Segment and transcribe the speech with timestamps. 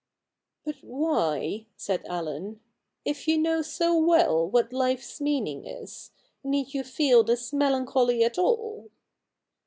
[0.65, 2.59] 'But why,' said Allen,'
[3.05, 6.09] if you know so well what life's meaning is,
[6.43, 8.89] need you feel this melancholy at all